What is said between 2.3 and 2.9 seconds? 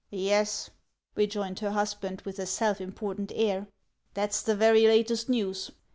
a self